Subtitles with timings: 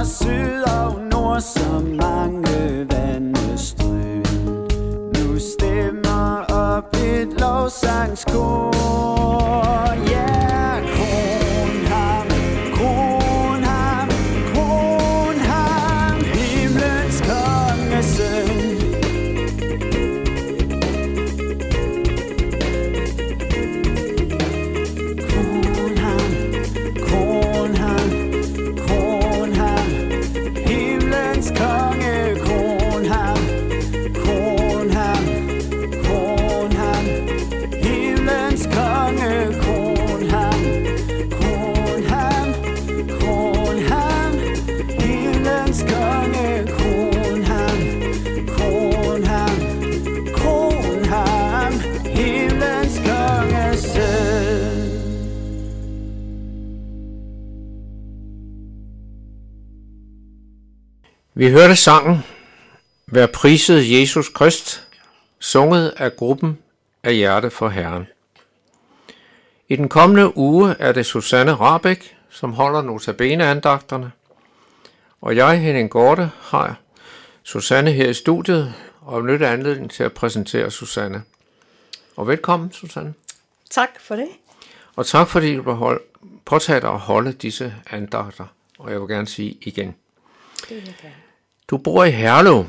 [0.00, 4.24] fra syd og nord, så mange vandestrøm.
[5.16, 9.19] Nu stemmer op et lovsangskor.
[61.34, 62.24] Vi hørte sangen
[63.06, 64.86] Vær priset Jesus Krist,
[65.38, 66.58] sunget af gruppen
[67.02, 68.06] af Hjerte for Herren.
[69.68, 74.12] I den kommende uge er det Susanne Rabeck, som holder notabene-andagterne,
[75.20, 76.80] og jeg, Henning Gorte, har
[77.42, 81.22] Susanne her i studiet og benytter anledning til at præsentere Susanne.
[82.16, 83.14] Og velkommen, Susanne.
[83.70, 84.28] Tak for det.
[84.96, 86.00] Og tak fordi du behold,
[86.44, 88.46] påtager dig at holde disse andagter,
[88.78, 89.86] og jeg vil gerne sige igen.
[89.86, 90.49] Det vil jeg gerne.
[91.68, 92.66] Du bor i Herlev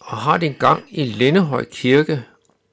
[0.00, 2.24] og har din gang i Lindehøj Kirke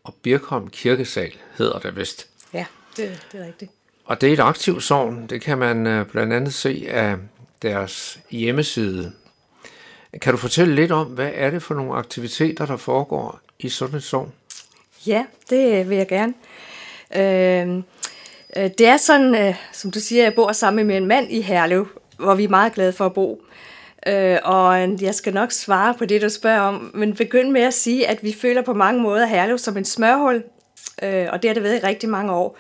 [0.04, 2.28] og Birkholm Kirkesal, hedder det vist.
[2.54, 2.66] Ja,
[2.98, 3.72] det, det er rigtigt.
[4.06, 7.16] Og det er et aktivt sovn, det kan man øh, blandt andet se af
[7.62, 9.14] deres hjemmeside.
[10.22, 13.96] Kan du fortælle lidt om, hvad er det for nogle aktiviteter, der foregår i sådan
[13.96, 14.32] et sovn?
[15.08, 16.34] Ja, det vil jeg gerne.
[17.16, 17.78] Øh,
[18.58, 21.42] øh, det er sådan, øh, som du siger, jeg bor sammen med en mand i
[21.42, 21.88] Herlev,
[22.18, 23.42] hvor vi er meget glade for at bo.
[23.42, 23.56] Øh,
[24.08, 27.74] øh, og jeg skal nok svare på det, du spørger om, men begynd med at
[27.74, 30.44] sige, at vi føler på mange måder Herlev som en smørhul,
[31.04, 32.58] øh, og det har det været i rigtig mange år.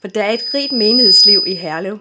[0.00, 1.98] For der er et rigt menighedsliv i Herlev.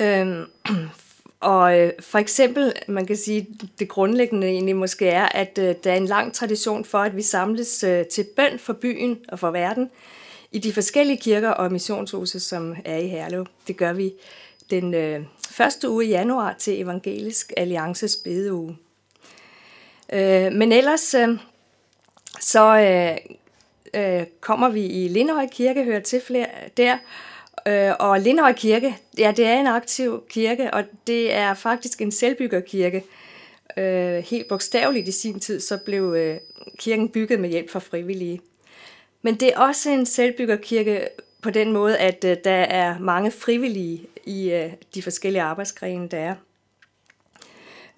[0.00, 0.46] Øh,
[1.40, 3.46] og øh, for eksempel, man kan sige,
[3.78, 7.22] det grundlæggende egentlig måske er, at øh, der er en lang tradition for, at vi
[7.22, 9.90] samles øh, til bøn for byen og for verden
[10.52, 13.46] i de forskellige kirker og missionshuse, som er i Herlev.
[13.66, 14.12] Det gør vi
[14.70, 15.20] den øh,
[15.50, 18.76] første uge i januar til Evangelisk Alliances bedeuge.
[20.12, 21.38] Øh, men ellers øh,
[22.40, 23.16] så øh,
[23.94, 26.46] øh, kommer vi i Lindhøj Kirke, hører til flere
[26.76, 26.98] der,
[27.66, 32.12] Øh, og Lindhøj Kirke, ja, det er en aktiv kirke, og det er faktisk en
[32.12, 33.04] selvbyggerkirke.
[33.76, 36.36] Øh, helt bogstaveligt i sin tid, så blev øh,
[36.78, 38.40] kirken bygget med hjælp fra frivillige.
[39.22, 41.08] Men det er også en selvbyggerkirke
[41.44, 46.18] på den måde, at øh, der er mange frivillige i øh, de forskellige arbejdsgrene, der
[46.18, 46.34] er.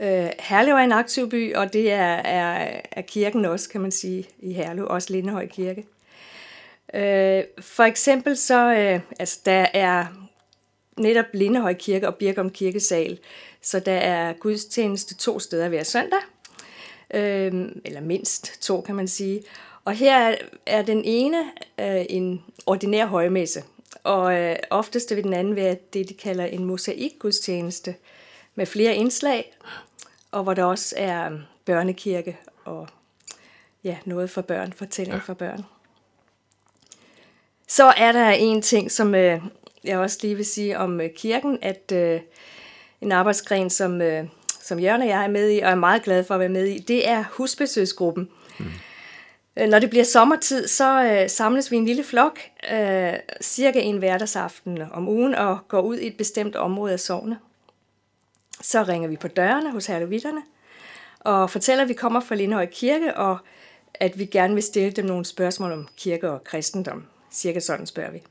[0.01, 3.91] Øh, Herlev er en aktiv by, og det er, er, er kirken også, kan man
[3.91, 5.87] sige, i Herlev, også Lindehøj Kirke.
[6.95, 10.07] Øh, for eksempel så, øh, altså der er
[10.97, 13.19] netop Lindehøj Kirke og Birkum Kirkesal,
[13.63, 16.21] så der er gudstjeneste to steder hver søndag,
[17.15, 19.43] øh, eller mindst to kan man sige.
[19.87, 20.37] Og her
[20.67, 21.45] er, den ene
[21.81, 23.63] øh, en ordinær højmesse,
[24.05, 27.95] og øh, oftest vil den anden være det, de kalder en mosaikgudstjeneste
[28.55, 29.57] med flere indslag,
[30.31, 31.31] og hvor der også er
[31.65, 32.89] børnekirke og
[33.85, 35.23] ja, noget for børn, fortælling ja.
[35.23, 35.65] for børn.
[37.69, 39.41] Så er der en ting, som øh,
[39.85, 42.21] jeg også lige vil sige om øh, kirken, at øh,
[43.01, 44.25] en arbejdsgren, som, øh,
[44.63, 46.67] som Jørgen og jeg er med i, og er meget glad for at være med
[46.67, 48.29] i, det er husbesøgsgruppen.
[48.59, 48.67] Mm.
[49.57, 52.41] Øh, når det bliver sommertid, så øh, samles vi en lille flok,
[52.73, 53.13] øh,
[53.43, 57.39] cirka en hverdagsaften om ugen, og går ud i et bestemt område af sovne.
[58.61, 60.43] Så ringer vi på dørene hos herlevitterne,
[61.21, 63.39] og fortæller, at vi kommer fra Lindhøj Kirke, og
[63.95, 67.07] at vi gerne vil stille dem nogle spørgsmål om kirke og kristendom.
[67.33, 68.23] Cirka sådan spørger vi.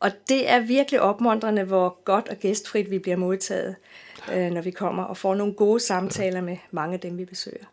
[0.00, 3.76] Og det er virkelig opmuntrende, hvor godt og gæstfrit vi bliver modtaget,
[4.32, 7.64] øh, når vi kommer og får nogle gode samtaler med mange af dem, vi besøger.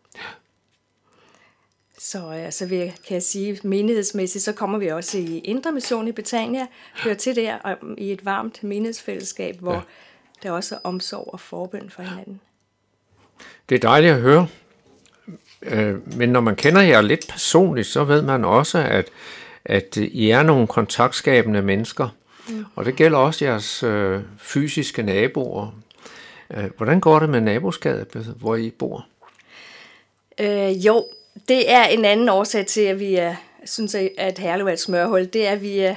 [2.02, 6.12] Så altså, vil, kan jeg sige, menighedsmæssigt, så kommer vi også i Indre Mission i
[6.12, 6.66] Betania,
[7.04, 9.80] hører til der i et varmt menighedsfællesskab, hvor ja.
[10.42, 12.40] der også er omsorg og forbøn for hinanden.
[13.68, 14.46] Det er dejligt at høre.
[15.62, 19.08] Øh, men når man kender jer lidt personligt, så ved man også, at,
[19.64, 22.08] at I er nogle kontaktskabende mennesker.
[22.48, 22.64] Mm.
[22.74, 25.74] Og det gælder også jeres øh, fysiske naboer.
[26.50, 29.06] Øh, hvordan går det med naboskabet, hvor I bor?
[30.40, 31.04] Øh, jo,
[31.48, 33.34] det er en anden årsag til, at vi er,
[33.64, 35.26] synes, at Herlev er et smørhul.
[35.26, 35.94] Det er, at vi er,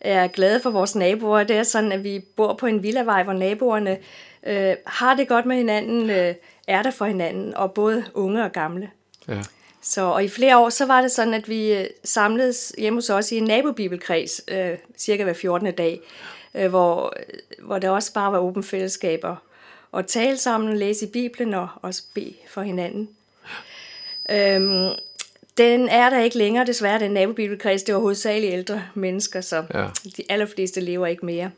[0.00, 1.44] er glade for vores naboer.
[1.44, 3.98] Det er sådan, at vi bor på en villavej, hvor naboerne
[4.46, 6.34] øh, har det godt med hinanden, øh,
[6.66, 8.90] er der for hinanden, og både unge og gamle.
[9.28, 9.42] Ja.
[9.82, 13.10] Så, og i flere år, så var det sådan, at vi øh, samledes hjemme hos
[13.10, 15.72] os i en nabobibelkreds, øh, cirka hver 14.
[15.74, 16.00] dag,
[16.54, 17.14] øh, hvor,
[17.62, 19.36] hvor der også bare var åbent fællesskaber.
[19.92, 23.08] Og tale sammen, læse i Bibelen og også bede for hinanden.
[24.30, 24.90] Øhm,
[25.58, 27.82] den er der ikke længere, desværre, den nabobibelkreds.
[27.82, 29.86] Det var hovedsageligt ældre mennesker, så ja.
[30.16, 31.50] de allerfleste lever ikke mere.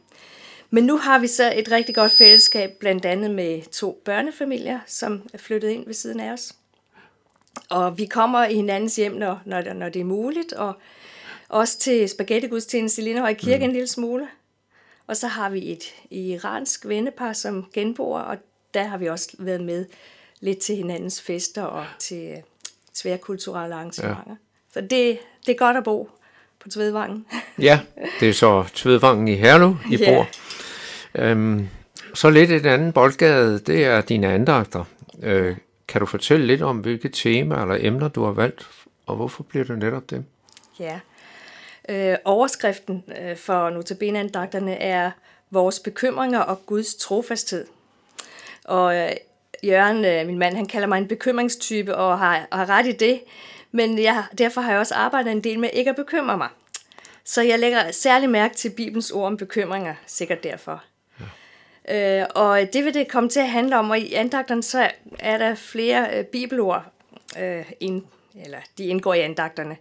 [0.71, 5.23] Men nu har vi så et rigtig godt fællesskab, blandt andet med to børnefamilier, som
[5.33, 6.53] er flyttet ind ved siden af os.
[7.69, 10.75] Og vi kommer i hinandens hjem, når, når, når det er muligt, og
[11.49, 13.65] også til spaghetti-gudstjeneste i Lindehøj Kirke mm.
[13.65, 14.29] en lille smule.
[15.07, 18.37] Og så har vi et iransk vennepar, som genbor, og
[18.75, 19.87] der har vi også været med
[20.41, 22.43] lidt til hinandens fester og til
[23.03, 24.23] tværkulturelle arrangementer.
[24.27, 24.35] Ja.
[24.73, 26.11] Så det, det er godt at bo
[26.61, 27.27] på Tvedvangen.
[27.59, 27.81] ja,
[28.21, 30.15] det er så Tvedvangen i Herlev, I ja.
[30.15, 30.27] bor.
[31.15, 31.69] Øhm,
[32.15, 34.85] så lidt et andet boldgade, det er dine andagter.
[35.23, 35.57] Øh,
[35.89, 38.69] kan du fortælle lidt om, hvilke temaer eller emner du har valgt,
[39.07, 40.25] og hvorfor bliver det netop dem?
[40.79, 41.01] Ja,
[41.89, 45.11] øh, overskriften øh, for notabene er
[45.51, 47.67] vores bekymringer og Guds trofasthed.
[48.65, 49.11] Og øh,
[49.65, 52.93] Jørgen, øh, min mand, han kalder mig en bekymringstype og har, og har ret i
[52.93, 53.21] det.
[53.73, 56.49] Men jeg, derfor har jeg også arbejdet en del med ikke at bekymre mig.
[57.25, 60.85] Så jeg lægger særlig mærke til Bibelens ord om bekymringer, sikkert derfor.
[61.89, 62.21] Ja.
[62.21, 65.39] Øh, og det vil det komme til at handle om, og i andagterne så er
[65.39, 66.85] der flere øh, bibelord,
[67.41, 68.03] øh, ind,
[68.45, 69.77] eller de indgår i andagterne.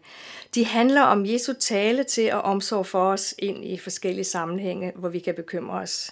[0.56, 5.10] De handler om Jesu tale til og omsorg for os ind i forskellige sammenhænge, hvor
[5.10, 6.12] vi kan bekymre os.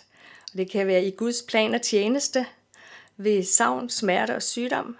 [0.52, 2.46] Og det kan være i Guds plan og tjeneste,
[3.18, 4.98] ved savn, smerte og sygdom,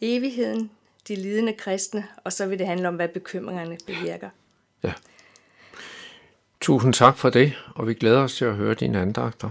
[0.00, 0.70] evigheden,
[1.08, 4.28] de lidende kristne, og så vil det handle om, hvad bekymringerne bevirker.
[4.82, 4.92] Ja.
[6.60, 9.50] Tusind tak for det, og vi glæder os til at høre dine andagter.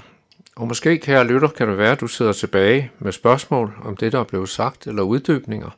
[0.56, 4.12] Og måske, kære lytter, kan det være, at du sidder tilbage med spørgsmål om det,
[4.12, 5.70] der er blevet sagt, eller uddybninger.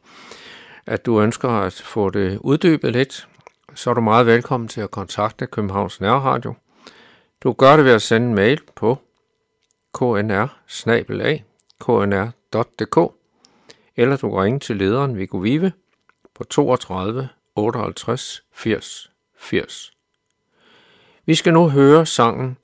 [0.85, 3.27] At du ønsker at få det uddybet lidt,
[3.75, 6.53] så er du meget velkommen til at kontakte Københavns Nærradio.
[7.43, 8.97] Du gør det ved at sende en mail på
[9.93, 10.47] knr
[11.81, 13.13] knr.dk,
[13.95, 15.71] eller du kan ringe til lederen Viggo Vive
[16.35, 19.93] på 32 58 80 80.
[21.25, 22.57] Vi skal nu høre sangen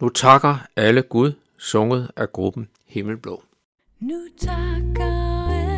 [0.00, 3.42] Nu takker alle Gud, sunget af gruppen Himmelblå.
[4.00, 5.76] Nu takker alle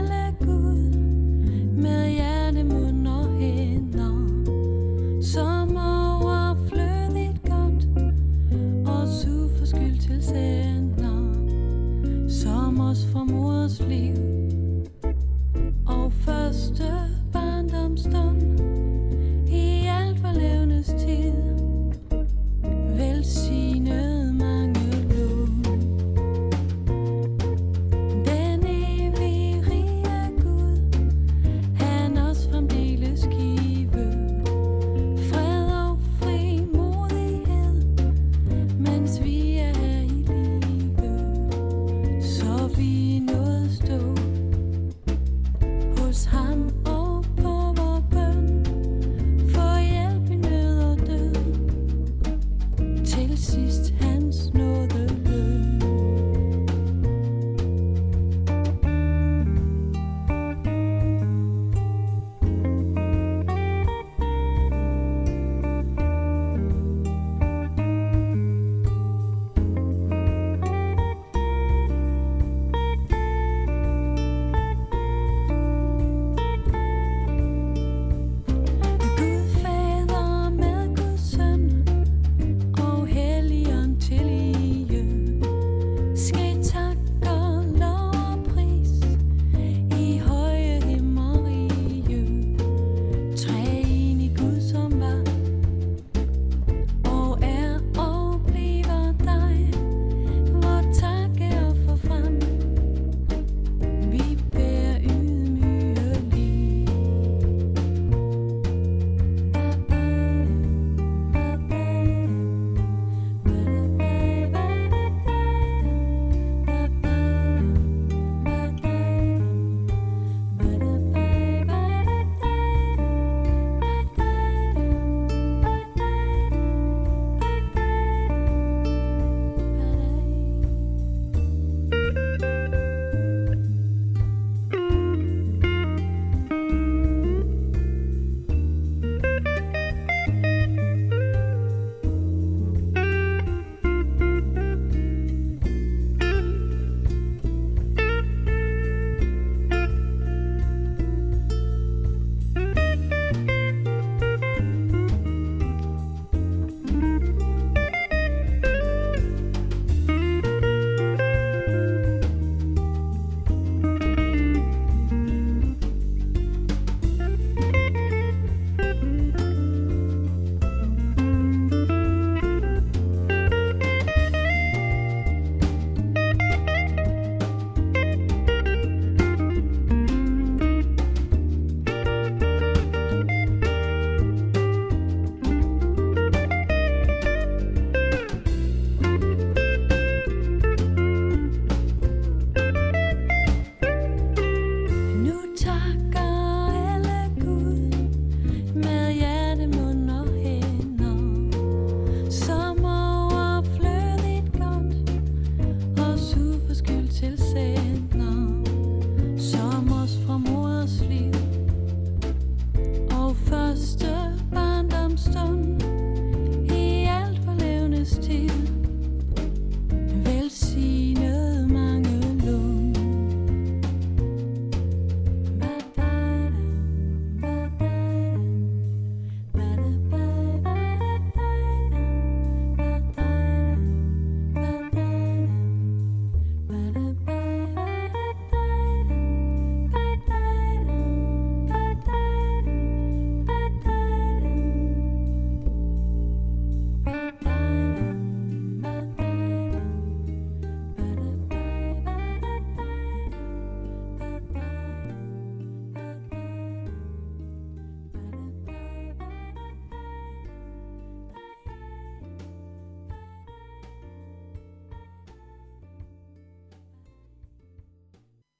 [13.12, 14.37] for fra liv